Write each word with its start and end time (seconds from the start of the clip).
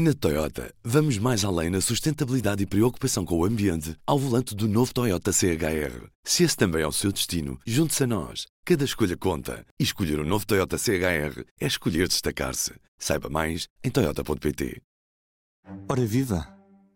Na 0.00 0.14
Toyota, 0.14 0.72
vamos 0.84 1.18
mais 1.18 1.44
além 1.44 1.70
na 1.70 1.80
sustentabilidade 1.80 2.62
e 2.62 2.66
preocupação 2.66 3.24
com 3.24 3.36
o 3.36 3.44
ambiente 3.44 3.96
ao 4.06 4.16
volante 4.16 4.54
do 4.54 4.68
novo 4.68 4.94
Toyota 4.94 5.32
CHR. 5.32 6.06
Se 6.22 6.44
esse 6.44 6.56
também 6.56 6.82
é 6.82 6.86
o 6.86 6.92
seu 6.92 7.10
destino, 7.10 7.58
junte-se 7.66 8.04
a 8.04 8.06
nós. 8.06 8.46
Cada 8.64 8.84
escolha 8.84 9.16
conta. 9.16 9.66
E 9.76 9.82
escolher 9.82 10.20
o 10.20 10.22
um 10.22 10.28
novo 10.28 10.46
Toyota 10.46 10.78
CHR 10.78 11.42
é 11.60 11.66
escolher 11.66 12.06
destacar-se. 12.06 12.74
Saiba 12.96 13.28
mais 13.28 13.66
em 13.82 13.90
Toyota.pt. 13.90 14.80
Ora 15.88 16.06
viva! 16.06 16.46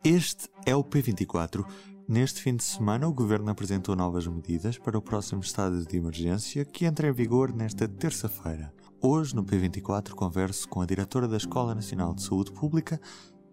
Este 0.04 0.48
é 0.64 0.76
o 0.76 0.84
P24. 0.84 1.66
Neste 2.08 2.40
fim 2.40 2.54
de 2.54 2.62
semana, 2.62 3.08
o 3.08 3.12
Governo 3.12 3.50
apresentou 3.50 3.96
novas 3.96 4.28
medidas 4.28 4.78
para 4.78 4.96
o 4.96 5.02
próximo 5.02 5.40
estado 5.40 5.84
de 5.84 5.96
emergência 5.96 6.64
que 6.64 6.84
entra 6.84 7.08
em 7.08 7.12
vigor 7.12 7.52
nesta 7.52 7.88
terça-feira. 7.88 8.72
Hoje, 9.04 9.34
no 9.34 9.44
P24, 9.44 10.10
converso 10.12 10.68
com 10.68 10.80
a 10.80 10.86
diretora 10.86 11.26
da 11.26 11.36
Escola 11.36 11.74
Nacional 11.74 12.14
de 12.14 12.22
Saúde 12.22 12.52
Pública, 12.52 13.00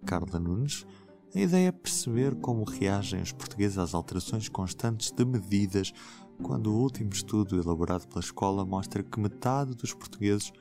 Carla 0.06 0.40
Nunes. 0.40 0.86
A 1.34 1.40
ideia 1.40 1.70
é 1.70 1.71
perceber 1.71 2.36
como 2.36 2.64
reagem 2.64 3.20
os 3.20 3.32
portugueses 3.32 3.80
às 3.80 3.96
alterações 3.96 4.48
constantes 4.48 5.12
de 5.12 5.26
medidas, 5.26 5.92
quando 6.43 6.68
o 6.71 6.80
último 6.80 7.10
estudo 7.12 7.60
elaborado 7.60 8.07
pela 8.07 8.20
escola 8.20 8.64
mostra 8.64 9.02
que 9.02 9.20
metade 9.20 9.74
dos 9.74 9.92
portugueses 9.92 10.54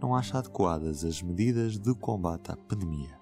não 0.00 0.14
acha 0.14 0.38
adequadas 0.38 1.04
as 1.04 1.20
medidas 1.20 1.76
de 1.76 1.92
combate 1.96 2.52
à 2.52 2.56
pandemia. 2.56 3.18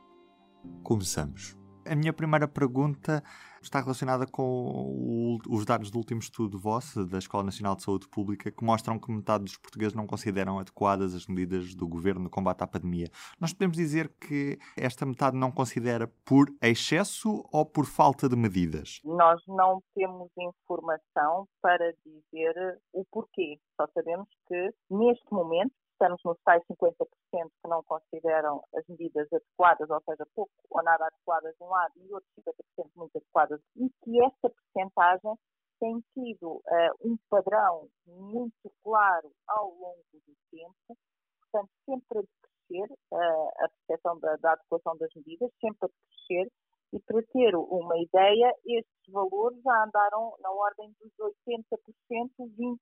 Começamos. 0.83 1.57
A 1.87 1.95
minha 1.95 2.13
primeira 2.13 2.47
pergunta 2.47 3.25
está 3.65 3.81
relacionada 3.81 4.27
com 4.27 4.43
o, 4.43 5.39
os 5.49 5.65
dados 5.65 5.91
do 5.91 5.99
último 5.99 6.21
estudo 6.21 6.59
vosso, 6.59 7.07
da 7.07 7.19
Escola 7.19 7.45
Nacional 7.45 7.77
de 7.77 7.83
Saúde 7.83 8.09
Pública, 8.09 8.51
que 8.51 8.65
mostram 8.65 8.99
que 8.99 9.11
metade 9.11 9.45
dos 9.45 9.57
portugueses 9.57 9.95
não 9.95 10.07
consideram 10.07 10.59
adequadas 10.59 11.15
as 11.15 11.27
medidas 11.27 11.75
do 11.75 11.87
governo 11.89 12.23
no 12.23 12.31
combate 12.31 12.63
à 12.63 12.67
pandemia. 12.67 13.09
Nós 13.41 13.53
podemos 13.53 13.77
dizer 13.77 14.13
que 14.21 14.59
esta 14.77 15.05
metade 15.05 15.37
não 15.37 15.51
considera 15.51 16.07
por 16.25 16.49
excesso 16.63 17.45
ou 17.53 17.65
por 17.65 17.87
falta 17.87 18.29
de 18.29 18.37
medidas? 18.37 19.01
Nós 19.05 19.41
não 19.47 19.83
temos 19.95 20.31
informação 20.39 21.47
para 21.61 21.93
dizer 22.05 22.81
o 22.93 23.05
porquê. 23.11 23.59
Só 23.81 23.87
sabemos 23.95 24.29
que, 24.47 24.71
neste 24.91 25.33
momento, 25.33 25.75
estamos 25.95 26.21
nos 26.25 26.39
tais 26.45 26.63
50% 26.65 27.07
que 27.31 27.69
não 27.69 27.83
consideram 27.85 28.63
as 28.75 28.87
medidas 28.89 29.27
adequadas, 29.33 29.89
ou 29.89 30.01
seja, 30.03 30.27
pouco 30.35 30.53
ou 30.71 30.83
nada 30.83 31.07
adequadas 31.07 31.55
de 31.57 31.65
um 31.65 31.69
lado 31.69 31.93
e 31.97 32.13
outros 32.13 32.31
50% 32.39 32.91
muito 32.97 33.17
adequadas, 33.17 33.61
e 33.77 33.89
que 34.03 34.23
esta 34.23 34.51
percentagem 34.51 35.35
tem 35.81 36.03
tido 36.15 36.57
uh, 36.57 36.95
um 37.03 37.17
padrão 37.29 37.89
muito 38.07 38.71
claro 38.83 39.31
ao 39.49 39.71
longo 39.71 40.05
do 40.13 40.35
tempo, 40.51 40.99
portanto, 41.41 41.71
sempre 41.85 42.19
a 42.19 42.23
crescer 42.23 42.95
uh, 43.13 43.49
a 43.65 43.69
percepção 43.69 44.19
da, 44.21 44.37
da 44.37 44.53
adequação 44.53 44.97
das 44.97 45.11
medidas, 45.15 45.51
sempre 45.61 45.87
a 45.87 45.89
crescer, 45.89 46.51
e 46.93 47.01
para 47.01 47.21
ter 47.33 47.57
uma 47.57 47.99
ideia, 47.99 48.55
estes 48.65 49.13
valores 49.13 49.61
já 49.63 49.85
andaram 49.85 50.37
na 50.41 50.51
ordem 50.51 50.95
dos 51.01 51.13
80%, 51.19 52.31
20%, 52.39 52.79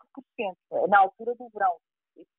na 0.89 0.99
altura 0.99 1.35
do 1.35 1.49
verão. 1.49 1.79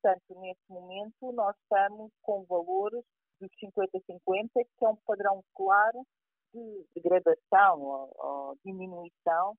Portanto, 0.04 0.38
neste 0.38 0.62
momento, 0.68 1.32
nós 1.32 1.56
estamos 1.62 2.12
com 2.20 2.44
valores 2.44 3.02
dos 3.40 3.50
50-50, 3.52 4.50
que 4.52 4.84
é 4.84 4.88
um 4.88 4.96
padrão 5.06 5.42
claro 5.54 6.06
de 6.52 6.84
degradação 6.94 7.80
ou, 7.80 8.12
ou 8.18 8.58
diminuição 8.62 9.56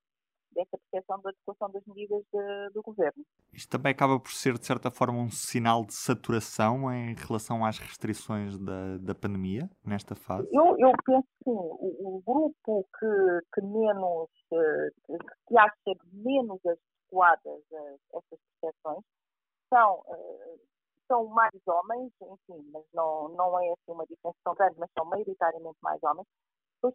dessa 0.52 0.78
percepção 0.78 1.20
da 1.22 1.32
adequação 1.32 1.72
das 1.72 1.84
medidas 1.88 2.24
de, 2.32 2.70
do 2.76 2.84
governo. 2.84 3.26
Isto 3.52 3.72
também 3.72 3.92
acaba 3.92 4.20
por 4.20 4.32
ser, 4.32 4.56
de 4.60 4.66
certa 4.68 4.92
forma, 4.92 5.18
um 5.18 5.32
sinal 5.32 5.84
de 5.84 5.96
saturação 5.96 6.94
em 6.94 7.16
relação 7.16 7.66
às 7.66 7.80
restrições 7.80 8.60
da, 8.60 8.98
da 9.00 9.16
pandemia, 9.16 9.68
nesta 9.84 10.14
fase? 10.14 10.48
Eu, 10.54 10.78
eu 10.78 10.92
penso 11.04 11.28
que 11.40 11.44
sim. 11.44 11.56
O, 11.56 12.18
o 12.18 12.22
grupo 12.24 12.88
que, 13.00 13.42
que 13.52 13.62
menos, 13.62 14.30
eh, 14.54 15.18
que 15.48 15.58
acha 15.58 16.00
menos 16.14 16.60
adequadas 16.64 17.64
essas 18.14 18.40
percepções 18.62 19.04
são, 19.70 20.00
uh, 20.08 20.60
são 21.08 21.26
mais 21.28 21.68
homens, 21.68 22.12
enfim, 22.22 22.70
mas 22.72 22.86
não, 22.94 23.30
não 23.30 23.60
é 23.60 23.72
assim 23.72 23.92
uma 23.92 24.06
diferença 24.06 24.38
tão 24.44 24.56
grande, 24.56 24.80
mas 24.80 24.90
são 24.94 25.06
maioritariamente 25.06 25.78
mais 25.82 26.02
homens, 26.04 26.28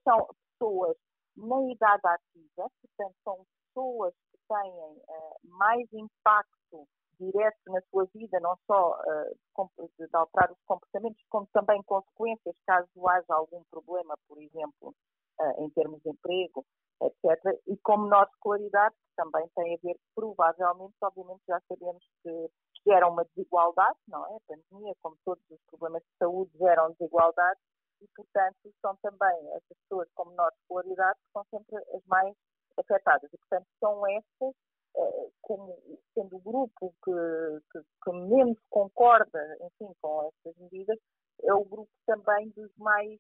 são 0.05 0.29
pessoas 0.59 0.97
na 1.37 1.73
idade 1.73 2.03
ativa, 2.05 2.71
portanto, 2.81 3.17
são 3.25 3.47
pessoas 3.67 4.15
que 4.31 4.39
têm 4.49 4.73
uh, 4.73 5.37
mais 5.45 5.87
impacto 5.93 6.87
direto 7.19 7.59
na 7.67 7.81
sua 7.91 8.07
vida, 8.15 8.41
não 8.41 8.57
só 8.67 8.99
uh, 8.99 9.89
de 9.99 10.09
alterar 10.13 10.51
os 10.51 10.59
comportamentos, 10.67 11.23
como 11.29 11.47
também 11.53 11.83
consequências 11.83 12.57
caso 12.67 13.09
haja 13.09 13.35
algum 13.35 13.63
problema, 13.71 14.15
por 14.27 14.41
exemplo, 14.41 14.95
uh, 15.41 15.65
em 15.65 15.71
termos 15.71 16.01
de 16.03 16.11
emprego, 16.11 16.65
etc. 17.03 17.59
E 17.67 17.77
com 17.79 17.99
menor 17.99 18.29
escolaridade, 18.33 18.95
que 18.95 19.17
também 19.17 19.49
tem 19.57 19.75
a 19.75 19.79
ver, 19.83 19.97
provavelmente, 20.15 20.95
obviamente 21.03 21.43
já 21.49 21.61
sabemos 21.69 22.05
que 22.23 22.51
gera 22.87 23.09
uma 23.09 23.25
desigualdade, 23.25 23.99
não 24.09 24.25
é? 24.27 24.37
A 24.37 24.41
pandemia, 24.47 24.95
como 25.03 25.17
todos 25.25 25.43
os 25.51 25.61
problemas 25.71 26.03
de 26.03 26.19
saúde, 26.19 26.51
geram 26.59 26.93
desigualdade 26.93 27.61
e, 28.01 28.09
portanto, 28.17 28.75
são 28.81 28.97
também 29.03 29.51
essas 29.55 29.77
pessoas 29.83 30.09
com 30.15 30.27
menor 30.27 30.51
escolaridade 30.61 31.19
que 31.19 31.33
são 31.33 31.45
sempre 31.51 31.77
as 31.95 32.05
mais 32.07 32.35
afetadas. 32.79 33.31
E, 33.33 33.37
portanto, 33.37 33.67
são 33.79 34.07
essas, 34.09 34.55
eh, 34.97 35.31
como 35.43 35.77
sendo 36.15 36.37
o 36.37 36.41
grupo 36.41 36.95
que, 37.05 37.61
que, 37.71 37.81
que 38.03 38.13
menos 38.13 38.59
concorda, 38.71 39.59
enfim, 39.61 39.93
com 40.01 40.29
estas 40.29 40.57
medidas, 40.57 40.99
é 41.43 41.53
o 41.53 41.65
grupo 41.65 41.91
também 42.07 42.49
dos 42.51 42.71
mais 42.79 43.19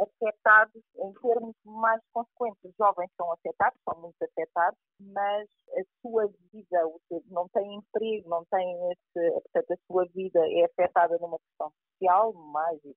afetados 0.00 0.82
em 0.96 1.12
termos 1.14 1.56
mais 1.64 2.00
consequentes. 2.12 2.64
Os 2.64 2.74
jovens 2.76 3.10
são 3.16 3.32
afetados, 3.32 3.78
são 3.84 4.00
muito 4.00 4.22
afetados, 4.22 4.78
mas 5.00 5.48
a 5.76 5.82
sua 6.00 6.26
vida, 6.52 6.82
não 7.26 7.48
tem 7.48 7.74
emprego, 7.74 8.28
não 8.28 8.44
tem 8.46 8.92
esse, 8.92 9.32
portanto, 9.32 9.72
a 9.72 9.76
sua 9.86 10.06
vida 10.14 10.40
é 10.50 10.64
afetada 10.64 11.18
numa 11.18 11.38
questão 11.38 11.72
social, 11.92 12.32
mais 12.32 12.80
de 12.82 12.94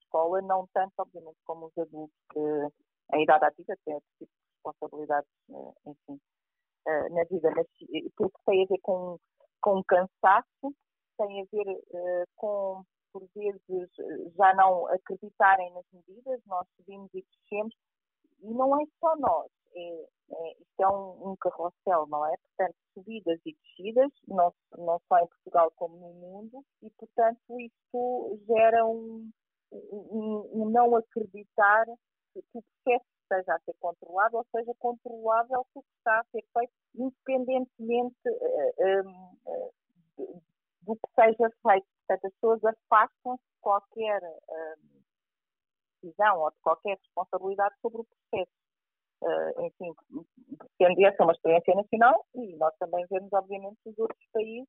escola, 0.00 0.40
não 0.42 0.66
tanto, 0.72 0.92
obviamente, 0.98 1.38
como 1.44 1.66
os 1.66 1.78
adultos 1.78 2.16
que, 2.32 2.38
em 3.14 3.22
idade 3.22 3.44
ativa 3.44 3.74
têm 3.84 3.94
outro 3.94 4.08
tipo 4.18 4.30
de 4.32 4.54
responsabilidades, 4.54 5.30
eh, 5.50 5.90
enfim, 5.90 6.20
eh, 6.86 7.08
na 7.10 7.24
vida, 7.24 7.50
mas 7.54 7.66
porque 8.16 8.38
tem 8.46 8.64
a 8.64 8.66
ver 8.66 8.80
com, 8.82 9.18
com 9.60 9.82
cansaço, 9.84 10.74
tem 11.18 11.42
a 11.42 11.44
ver 11.50 11.70
uh, 11.70 12.24
com 12.36 12.82
por 13.14 13.24
vezes 13.32 13.90
já 14.36 14.52
não 14.54 14.88
acreditarem 14.88 15.72
nas 15.72 15.84
medidas, 15.92 16.40
nós 16.46 16.66
subimos 16.76 17.08
e 17.14 17.22
descemos, 17.22 17.72
e 18.42 18.52
não 18.52 18.80
é 18.80 18.84
só 18.98 19.14
nós, 19.16 19.48
é, 19.76 20.08
é, 20.32 20.52
isto 20.60 20.80
é 20.80 20.88
um, 20.88 21.30
um 21.30 21.36
carrossel, 21.36 22.06
não 22.08 22.26
é? 22.26 22.36
Portanto, 22.36 22.76
subidas 22.92 23.40
e 23.46 23.54
descidas, 23.54 24.10
não, 24.26 24.52
não 24.76 25.00
só 25.08 25.18
em 25.18 25.28
Portugal 25.28 25.72
como 25.76 25.96
no 25.96 26.12
mundo, 26.14 26.64
e 26.82 26.90
portanto 26.90 27.60
isto 27.60 28.40
gera 28.48 28.84
um, 28.84 29.30
um, 29.72 30.50
um 30.52 30.70
não 30.70 30.96
acreditar 30.96 31.84
que 32.32 32.40
o 32.40 32.42
processo 32.52 33.06
esteja 33.22 33.54
a 33.54 33.60
ser 33.60 33.74
controlado 33.78 34.36
ou 34.38 34.46
seja 34.54 34.72
controlável 34.78 35.64
o 35.74 35.82
que 35.82 35.88
está 35.98 36.18
a 36.18 36.24
ser 36.24 36.44
feito, 36.52 36.72
independentemente 36.96 38.16
uh, 38.26 39.70
uh, 40.18 40.42
do 40.82 40.96
que 40.96 41.14
seja 41.14 41.50
feito. 41.62 41.93
Portanto, 42.06 42.26
as 42.26 42.32
pessoas 42.34 42.64
afastam-se 42.64 43.42
de 43.42 43.60
qualquer 43.60 44.22
uh, 44.22 44.94
decisão 46.02 46.40
ou 46.40 46.50
de 46.50 46.58
qualquer 46.62 46.98
responsabilidade 46.98 47.74
sobre 47.80 48.02
o 48.02 48.04
processo. 48.04 48.52
Uh, 49.22 49.66
enfim, 49.66 49.94
sendo 50.76 51.06
essa 51.06 51.22
uma 51.22 51.32
experiência 51.32 51.74
nacional 51.74 52.26
e 52.34 52.56
nós 52.56 52.74
também 52.78 53.06
vemos, 53.10 53.32
obviamente, 53.32 53.78
os 53.86 53.98
outros 53.98 54.26
países 54.32 54.68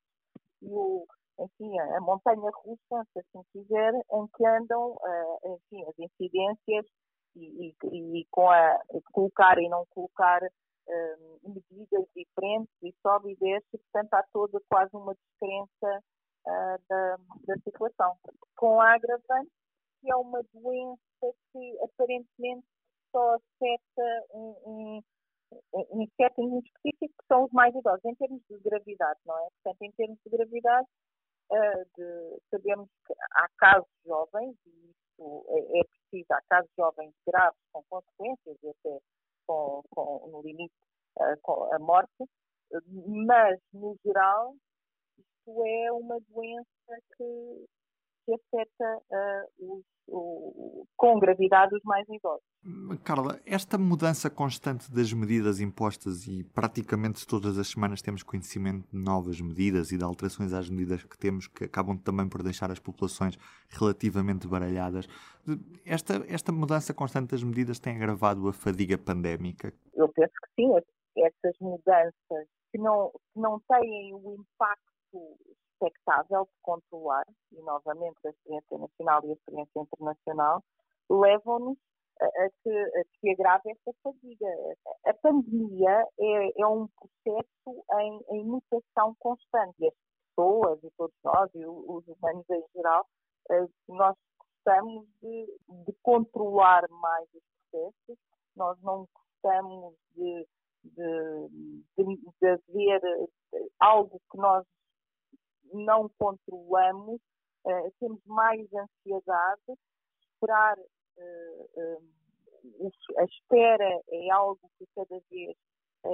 e 0.62 0.72
o, 0.72 1.06
enfim, 1.38 1.78
a 1.78 2.00
montanha 2.00 2.50
russa, 2.64 3.06
se 3.12 3.18
assim 3.18 3.42
quiser, 3.52 3.92
em 3.94 4.26
que 4.34 4.46
andam, 4.46 4.92
uh, 4.92 5.56
enfim, 5.56 5.84
as 5.86 5.98
incidências 5.98 6.86
e, 7.34 7.74
e, 7.84 8.20
e 8.20 8.26
com 8.30 8.50
a 8.50 8.80
colocar 9.12 9.58
e 9.58 9.68
não 9.68 9.84
colocar 9.90 10.42
uh, 10.42 11.48
medidas 11.48 12.06
diferentes 12.14 12.72
e 12.82 12.94
sobe 13.02 13.32
e 13.32 13.36
desce, 13.36 13.78
portanto 13.92 14.14
há 14.14 14.24
toda 14.32 14.58
quase 14.68 14.96
uma 14.96 15.14
descrença 15.14 16.02
uh, 16.46 16.78
da, 16.88 17.16
da 17.46 17.56
situação. 17.62 18.16
Com 18.56 18.80
a 18.80 18.94
agravante, 18.94 19.50
que 20.00 20.10
é 20.10 20.16
uma 20.16 20.42
doença 20.52 21.00
que 21.52 21.78
aparentemente 21.82 22.66
só 23.12 23.34
afeta 23.34 24.26
um, 24.34 24.54
um, 24.66 25.02
um 25.72 26.06
setting 26.16 26.58
específico, 26.58 27.14
que 27.18 27.26
são 27.28 27.44
os 27.44 27.52
mais 27.52 27.74
idosos, 27.74 28.04
em 28.04 28.14
termos 28.14 28.42
de 28.48 28.58
gravidade, 28.60 29.20
não 29.24 29.38
é? 29.38 29.48
Portanto, 29.62 29.82
em 29.82 29.92
termos 29.92 30.18
de 30.24 30.30
gravidade, 30.30 30.88
uh, 31.50 31.84
de, 31.96 32.40
sabemos 32.50 32.88
que 33.06 33.14
há 33.32 33.48
casos 33.58 33.88
jovens, 34.04 34.56
e 34.66 34.90
isso 34.90 35.46
é, 35.48 35.80
é 35.80 35.84
preciso, 35.84 36.32
há 36.32 36.42
casos 36.48 36.70
jovens 36.76 37.14
graves 37.26 37.60
com 37.72 37.82
consequências, 37.88 38.56
e 38.62 38.68
até 38.68 38.98
com, 39.46 39.82
com, 39.90 40.28
no 40.28 40.42
limite 40.42 40.74
uh, 41.18 41.40
com 41.42 41.72
a 41.72 41.78
morte, 41.78 42.24
mas, 43.26 43.60
no 43.72 43.96
geral, 44.04 44.54
isto 45.46 45.64
é 45.64 45.92
uma 45.92 46.18
doença 46.28 47.02
que, 47.16 47.66
que 48.24 48.34
afeta 48.34 49.02
uh, 49.10 49.80
os, 50.08 50.86
com 50.96 51.18
gravidade 51.18 51.74
os 51.74 51.82
mais 51.84 52.06
idosos. 52.08 52.44
Carla, 53.04 53.40
esta 53.44 53.78
mudança 53.78 54.28
constante 54.28 54.90
das 54.92 55.12
medidas 55.12 55.60
impostas 55.60 56.26
e 56.26 56.44
praticamente 56.44 57.26
todas 57.26 57.58
as 57.58 57.68
semanas 57.68 58.02
temos 58.02 58.22
conhecimento 58.22 58.88
de 58.92 58.98
novas 58.98 59.40
medidas 59.40 59.92
e 59.92 59.98
de 59.98 60.04
alterações 60.04 60.52
às 60.52 60.68
medidas 60.68 61.02
que 61.02 61.18
temos 61.18 61.48
que 61.48 61.64
acabam 61.64 61.96
também 61.96 62.28
por 62.28 62.42
deixar 62.42 62.70
as 62.70 62.78
populações 62.78 63.36
relativamente 63.68 64.46
baralhadas. 64.46 65.06
Esta, 65.84 66.24
esta 66.28 66.52
mudança 66.52 66.92
constante 66.94 67.30
das 67.30 67.42
medidas 67.42 67.78
tem 67.78 67.96
agravado 67.96 68.48
a 68.48 68.52
fadiga 68.52 68.98
pandémica? 68.98 69.72
Eu 69.94 70.08
penso 70.08 70.32
que 70.32 70.62
sim. 70.62 70.72
Essas 71.18 71.56
mudanças 71.60 72.46
que 72.70 72.78
não, 72.78 73.10
que 73.32 73.40
não 73.40 73.58
têm 73.60 74.12
o 74.12 74.36
impacto 74.38 74.95
expectável 75.76 76.44
de 76.44 76.52
controlar, 76.62 77.24
e 77.52 77.62
novamente 77.62 78.18
a 78.26 78.30
experiência 78.30 78.78
nacional 78.78 79.20
e 79.24 79.30
a 79.30 79.34
experiência 79.34 79.80
internacional, 79.80 80.62
levam-nos 81.10 81.78
a, 82.20 82.24
a, 82.24 82.50
que, 82.62 82.70
a 82.70 83.04
que 83.20 83.30
agrave 83.30 83.70
esta 83.70 83.92
fadiga. 84.02 84.46
A 85.06 85.14
pandemia 85.14 86.06
é, 86.18 86.62
é 86.62 86.66
um 86.66 86.88
processo 86.88 87.84
em, 88.00 88.20
em, 88.30 88.44
mutação 88.44 89.14
constante. 89.18 89.76
E 89.80 89.88
as 89.88 89.94
pessoas, 90.30 90.82
e 90.82 90.90
todos 90.96 91.16
nós, 91.24 91.50
e 91.54 91.66
os 91.66 92.04
humanos 92.08 92.48
em 92.50 92.64
geral, 92.74 93.06
eh, 93.50 93.66
nós 93.88 94.16
gostamos 94.38 95.06
de, 95.22 95.46
de 95.68 95.92
controlar 96.02 96.84
mais 96.90 97.28
os 97.34 97.42
processos, 97.70 98.18
nós 98.56 98.80
não 98.82 99.06
gostamos 99.14 99.94
de, 100.14 100.46
de, 100.84 101.48
de, 101.96 102.20
de 102.38 102.48
haver 102.48 103.00
algo 103.78 104.20
que 104.30 104.38
nós 104.38 104.66
não 105.84 106.10
controlamos, 106.18 107.20
uh, 107.64 107.92
temos 108.00 108.20
mais 108.26 108.66
ansiedade, 108.72 109.78
esperar, 110.32 110.78
uh, 110.78 112.02
a 113.18 113.24
espera 113.24 114.00
é 114.08 114.30
algo 114.30 114.60
que 114.78 114.86
cada 114.94 115.20
vez 115.30 115.56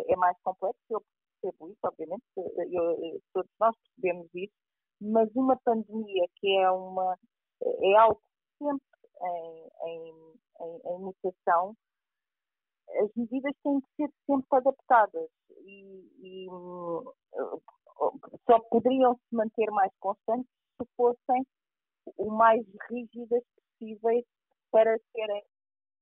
é 0.09 0.17
mais 0.17 0.37
complexo, 0.43 0.81
eu 0.91 1.03
percebo 1.41 1.71
isso, 1.71 1.79
obviamente, 1.85 2.25
eu, 2.37 3.21
todos 3.33 3.51
nós 3.59 3.75
percebemos 3.77 4.29
isso, 4.35 4.53
mas 5.01 5.29
uma 5.35 5.57
pandemia 5.65 6.27
que 6.37 6.59
é 6.59 6.71
uma 6.71 7.17
é 7.63 7.97
algo 7.97 8.21
sempre 8.59 8.87
em, 9.23 9.69
em, 9.87 10.35
em, 10.61 10.81
em 10.85 10.99
mutação, 11.01 11.75
as 13.01 13.11
medidas 13.17 13.55
têm 13.63 13.81
que 13.81 13.89
ser 13.97 14.11
sempre 14.27 14.59
adaptadas 14.59 15.31
e, 15.65 16.11
e 16.21 16.47
só 18.47 18.59
poderiam 18.71 19.15
se 19.15 19.37
manter 19.37 19.71
mais 19.71 19.93
constantes 20.01 20.51
se 20.81 20.89
fossem 20.97 21.47
o 22.17 22.31
mais 22.31 22.65
rígidas 22.91 23.43
possíveis 23.55 24.25
para 24.71 24.99
serem 25.13 25.43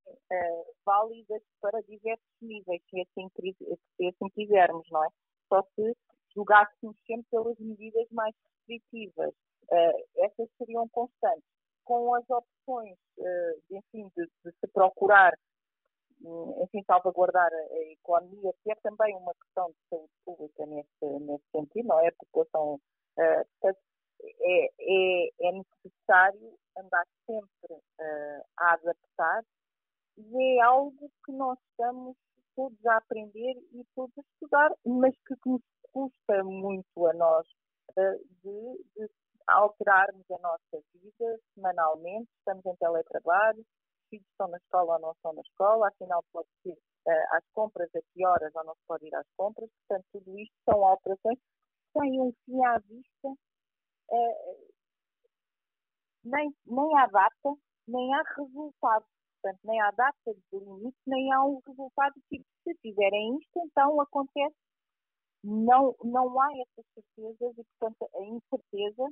uh, 0.06 0.74
válidas 0.84 1.42
para 1.60 1.80
diversos 1.82 2.26
níveis, 2.40 2.82
se 2.88 3.00
assim, 3.00 3.28
se 3.36 4.06
assim 4.06 4.28
quisermos, 4.34 4.86
não 4.90 5.04
é? 5.04 5.08
Só 5.48 5.62
se 5.74 5.96
julgássemos 6.34 6.96
sempre 7.06 7.26
pelas 7.30 7.58
medidas 7.58 8.06
mais 8.10 8.34
restritivas. 8.68 9.34
Uh, 9.70 10.24
essas 10.24 10.48
seriam 10.58 10.88
constantes. 10.88 11.44
Com 11.84 12.14
as 12.14 12.24
opções, 12.30 12.96
uh, 13.18 13.76
enfim, 13.76 14.08
de, 14.16 14.24
de 14.44 14.52
se 14.60 14.66
procurar 14.72 15.34
enfim, 16.62 16.82
salvaguardar 16.86 17.50
a 17.52 17.92
economia, 17.92 18.52
que 18.62 18.70
é 18.70 18.74
também 18.82 19.16
uma 19.16 19.34
questão 19.34 19.68
de 19.68 19.76
saúde 19.88 20.12
pública 20.24 20.66
nesse, 20.66 21.18
nesse 21.20 21.44
sentido, 21.50 21.88
não 21.88 22.00
é? 22.00 22.08
A 22.08 22.12
população, 22.12 22.74
uh, 22.74 23.76
é, 24.42 24.70
é, 24.78 25.30
é, 25.40 25.52
necessário 25.52 26.58
andar 26.76 27.06
sempre 27.26 27.74
uh, 27.74 28.44
a 28.58 28.74
adaptar 28.74 29.42
e 30.18 30.58
é 30.58 30.60
algo 30.60 31.10
que 31.24 31.32
nós 31.32 31.58
estamos 31.70 32.16
todos 32.54 32.84
a 32.86 32.96
aprender 32.96 33.56
e 33.72 33.84
todos 33.94 34.12
a 34.18 34.20
estudar, 34.20 34.72
mas 34.84 35.14
que, 35.26 35.34
que 35.36 35.48
nos 35.48 35.62
custa 35.92 36.44
muito 36.44 37.06
a 37.06 37.14
nós 37.14 37.46
uh, 37.96 38.18
de, 38.42 38.84
de 38.96 39.10
alterarmos 39.46 40.30
a 40.30 40.38
nossa 40.38 40.84
vida 40.94 41.40
semanalmente, 41.54 42.28
estamos 42.38 42.64
em 42.66 42.76
teletrabalho, 42.76 43.64
filhos 44.10 44.26
estão 44.30 44.48
na 44.48 44.58
escola 44.58 44.94
ou 44.94 45.00
não 45.00 45.12
estão 45.12 45.32
na 45.32 45.40
escola, 45.42 45.88
afinal 45.88 46.22
pode 46.32 46.48
ser 46.62 46.74
uh, 46.74 47.36
às 47.36 47.44
compras, 47.54 47.88
a 47.94 48.00
que 48.12 48.26
horas 48.26 48.54
ou 48.54 48.64
não 48.64 48.74
se 48.74 48.80
pode 48.86 49.06
ir 49.06 49.14
às 49.14 49.26
compras, 49.36 49.70
portanto 49.88 50.06
tudo 50.12 50.38
isto 50.38 50.54
são 50.68 50.84
alterações 50.84 51.38
que 51.38 52.00
têm 52.00 52.20
um 52.20 52.32
fim 52.44 52.64
à 52.64 52.78
vista, 52.78 53.28
uh, 53.28 54.70
nem, 56.24 56.54
nem 56.66 56.98
há 56.98 57.06
data, 57.06 57.54
nem 57.88 58.14
há 58.14 58.22
resultado, 58.36 59.06
portanto 59.40 59.60
nem 59.64 59.80
há 59.80 59.90
data 59.92 60.34
de 60.34 60.58
limite, 60.58 60.98
nem 61.06 61.32
há 61.32 61.44
um 61.44 61.60
resultado 61.66 62.14
tipo, 62.28 62.44
se 62.64 62.74
fizerem 62.82 63.38
isto, 63.38 63.60
então 63.64 64.00
acontece, 64.00 64.56
não, 65.42 65.94
não 66.04 66.38
há 66.40 66.48
essas 66.58 66.84
certezas 66.94 67.56
e 67.56 67.64
portanto 67.78 68.10
a 68.14 68.24
incerteza 68.24 69.08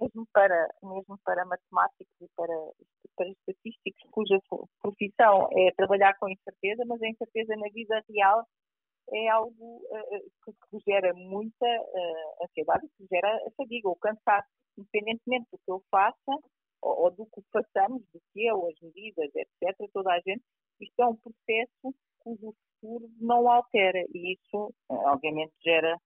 mesmo 0.00 0.26
para, 0.32 0.68
mesmo 0.82 1.18
para 1.24 1.44
matemáticos 1.44 2.14
e 2.20 2.28
para, 2.36 2.54
para 3.16 3.28
estatísticos 3.28 4.10
cuja 4.10 4.38
profissão 4.82 5.48
é 5.52 5.72
trabalhar 5.76 6.16
com 6.18 6.28
incerteza, 6.28 6.84
mas 6.86 7.02
a 7.02 7.08
incerteza 7.08 7.56
na 7.56 7.68
vida 7.70 8.02
real 8.08 8.46
é 9.12 9.28
algo 9.28 9.76
uh, 9.76 10.54
que, 10.70 10.78
gera 10.86 11.12
muita 11.14 11.66
uh, 11.66 12.44
ansiedade, 12.44 12.88
que 12.96 13.06
gera 13.10 13.38
fadiga 13.56 13.88
ou 13.88 13.96
cansaço, 13.96 14.48
independentemente 14.78 15.46
do 15.52 15.58
que 15.58 15.70
eu 15.70 15.82
faça 15.90 16.32
ou, 16.80 17.04
ou, 17.04 17.10
do 17.10 17.26
que 17.26 17.42
façamos, 17.52 18.02
do 18.12 18.20
que 18.32 18.46
eu, 18.46 18.66
as 18.66 18.80
medidas, 18.80 19.30
etc., 19.34 19.90
toda 19.92 20.12
a 20.12 20.20
gente, 20.20 20.42
isto 20.80 21.00
é 21.00 21.06
um 21.06 21.16
processo 21.16 21.94
cujo 22.18 22.54
futuro 22.80 23.10
não 23.20 23.50
altera 23.50 24.04
e 24.14 24.34
isso, 24.34 24.74
obviamente, 24.88 25.52
gera 25.62 25.98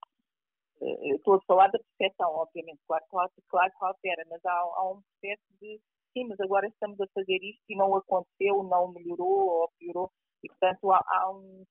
eu 0.81 1.15
estou 1.17 1.35
a 1.35 1.41
falar 1.41 1.67
da 1.67 1.79
percepção, 1.79 2.29
obviamente, 2.35 2.79
claro, 2.87 3.03
claro, 3.09 3.31
claro 3.49 3.71
que 3.71 3.85
altera, 3.85 4.25
mas 4.29 4.43
há, 4.45 4.51
há, 4.51 4.91
um 4.91 5.01
processo 5.01 5.43
de 5.61 5.79
sim, 6.13 6.25
mas 6.27 6.39
agora 6.39 6.67
estamos 6.67 6.99
a 7.01 7.07
fazer 7.13 7.37
isto 7.43 7.63
e 7.69 7.75
não 7.75 7.95
aconteceu, 7.95 8.63
não 8.63 8.91
melhorou 8.91 9.61
ou 9.61 9.71
piorou, 9.77 10.11
e 10.43 10.47
portanto 10.47 10.91
há, 10.91 11.03
há 11.05 11.31
um 11.31 11.65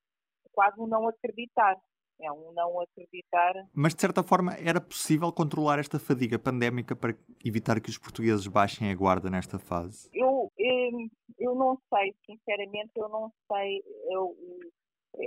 quase 0.52 0.80
um 0.80 0.86
não 0.86 1.08
acreditar. 1.08 1.76
É 2.20 2.32
um 2.32 2.52
não 2.52 2.80
acreditar. 2.80 3.54
Mas 3.72 3.94
de 3.94 4.00
certa 4.00 4.24
forma 4.24 4.52
era 4.54 4.80
possível 4.80 5.32
controlar 5.32 5.78
esta 5.78 6.00
fadiga 6.00 6.36
pandémica 6.36 6.96
para 6.96 7.16
evitar 7.44 7.80
que 7.80 7.88
os 7.88 7.96
portugueses 7.96 8.48
baixem 8.48 8.90
a 8.90 8.94
guarda 8.96 9.30
nesta 9.30 9.56
fase? 9.56 10.10
Eu, 10.12 10.50
eu, 10.58 11.54
não 11.54 11.78
sei, 11.94 12.12
sinceramente, 12.26 12.90
eu 12.96 13.08
não 13.08 13.32
sei. 13.46 13.82
Eu, 14.10 14.36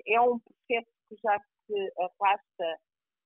é 0.06 0.20
um 0.20 0.38
processo 0.38 0.92
que 1.08 1.16
já 1.24 1.40
se 1.40 1.94
arrasta 1.98 2.80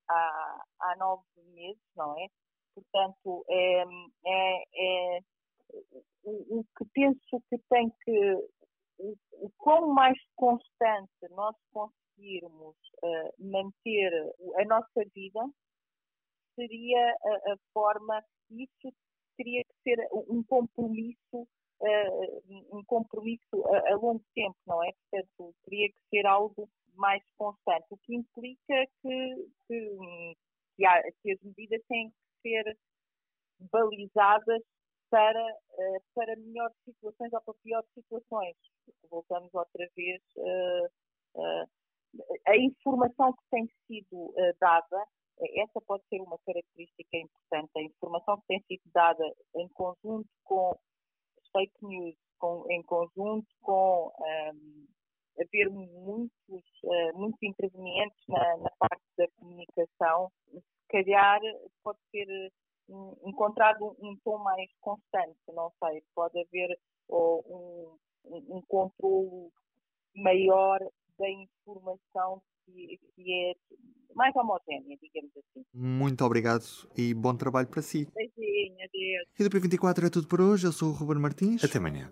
há, 0.10 0.64
há 0.82 0.96
nove 0.98 1.24
meses, 1.54 1.82
não 1.96 2.18
é? 2.20 2.28
Portanto, 2.74 3.46
é, 3.50 3.84
é, 4.26 4.64
é 4.76 5.20
o, 6.24 6.60
o, 6.60 6.66
que 6.78 6.86
penso 6.94 7.42
que 7.50 7.58
tem 7.70 7.90
que, 8.04 8.34
o, 9.00 9.16
o 9.34 9.52
quão 9.58 9.94
mais 9.94 10.18
constante 10.36 11.12
nós 11.32 11.56
conseguirmos 11.72 12.76
uh, 13.04 13.34
manter 13.40 14.12
a 14.60 14.66
nossa 14.66 15.04
vida, 15.14 15.40
seria 16.56 17.16
a, 17.24 17.54
a 17.54 17.58
forma, 17.74 18.24
isso 18.50 18.94
teria 19.38 19.64
que 19.64 19.76
ser 19.84 20.08
um 20.14 20.44
compromisso 20.44 21.48
Uh, 21.78 22.78
um 22.78 22.82
compromisso 22.86 23.68
a, 23.68 23.92
a, 23.92 23.96
longo 23.98 24.24
tempo, 24.34 24.56
não 24.66 24.82
é? 24.82 24.92
Portanto, 25.12 25.54
teria 25.66 25.90
que 25.90 26.00
ser 26.10 26.26
algo 26.26 26.70
mais 26.98 27.24
constante, 27.38 27.86
o 27.90 27.98
que 27.98 28.16
implica 28.16 28.86
que, 29.02 29.48
que, 29.68 30.36
que, 30.76 30.86
há, 30.86 31.02
que 31.22 31.32
as 31.32 31.42
medidas 31.42 31.82
têm 31.88 32.10
que 32.10 32.16
ser 32.42 32.78
balizadas 33.72 34.62
para, 35.10 35.44
uh, 35.44 36.02
para 36.14 36.36
melhores 36.38 36.76
situações 36.84 37.32
ou 37.34 37.42
para 37.42 37.54
piores 37.64 37.90
situações. 37.94 38.56
Voltamos 39.10 39.54
outra 39.54 39.88
vez. 39.96 40.22
Uh, 40.36 40.86
uh, 41.36 41.68
a 42.48 42.58
informação 42.58 43.34
que 43.34 43.44
tem 43.52 43.68
sido 43.88 44.34
dada, 44.60 45.06
essa 45.58 45.82
pode 45.82 46.04
ser 46.08 46.22
uma 46.22 46.40
característica 46.46 47.18
importante. 47.18 47.72
A 47.76 47.82
informação 47.82 48.40
que 48.40 48.48
tem 48.48 48.62
sido 48.62 48.90
dada 48.94 49.24
em 49.58 49.68
conjunto 49.70 50.30
com 50.46 50.78
fake 51.52 51.86
news, 51.86 52.16
com, 52.38 52.66
em 52.72 52.82
conjunto 52.84 53.48
com 53.62 54.14
um, 54.18 54.88
haver 55.40 55.70
muitos, 55.70 56.35
uh, 56.86 57.18
muitos 57.18 57.42
intervenientes 57.42 58.18
na, 58.28 58.58
na, 58.58 58.72
parte 58.80 59.04
da 59.18 59.28
comunicação, 59.38 60.32
se 60.52 60.62
calhar 60.90 61.40
pode 61.84 62.00
ser 62.12 62.28
um, 62.90 63.16
encontrado 63.26 63.96
um, 64.00 64.16
tom 64.24 64.38
mais 64.40 64.70
constante, 64.80 65.38
não 65.54 65.72
sei, 65.84 66.04
pode 66.14 66.40
haver 66.40 66.78
um, 67.10 67.98
um, 68.26 68.58
um 68.58 68.62
controle 68.68 69.50
maior 70.16 70.80
da 71.18 71.30
informação 71.30 72.42
que, 72.66 73.00
que, 73.16 73.34
é, 73.34 73.54
mais 74.14 74.36
homogénea, 74.36 74.98
digamos 75.02 75.32
assim. 75.38 75.66
Muito 75.74 76.24
obrigado 76.24 76.64
e 76.98 77.14
bom 77.14 77.36
trabalho 77.36 77.68
para 77.68 77.82
si. 77.82 78.08
Beijinho, 78.14 78.76
adeus. 78.76 79.28
E 79.40 79.44
do 79.44 79.50
P24 79.50 80.08
é 80.08 80.10
tudo 80.10 80.28
por 80.28 80.42
hoje. 80.42 80.68
Eu 80.68 80.72
sou 80.72 80.90
o 80.90 80.94
Ruben 80.94 81.20
Martins. 81.20 81.64
Até 81.64 81.78
amanhã. 81.78 82.12